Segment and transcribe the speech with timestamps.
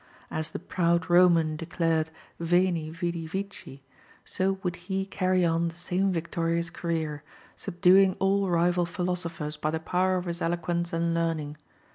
[0.31, 2.09] As the proud Roman declared
[2.39, 3.83] Veni, Vidi, Vici,
[4.25, 7.23] so would he carry on the same victorious career,
[7.55, 11.55] subduing all rival philosophers by the power of his eloquence and learning.